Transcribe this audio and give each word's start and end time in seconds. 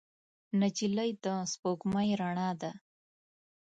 نجلۍ 0.59 1.11
د 1.23 1.25
سپوږمۍ 1.51 2.09
رڼا 2.21 2.49
ده. 2.61 2.71